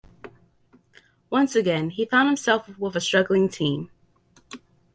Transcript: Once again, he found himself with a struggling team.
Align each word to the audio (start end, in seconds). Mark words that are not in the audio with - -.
Once 1.29 1.55
again, 1.55 1.91
he 1.91 2.07
found 2.07 2.27
himself 2.27 2.67
with 2.79 2.95
a 2.95 2.99
struggling 2.99 3.47
team. 3.47 3.91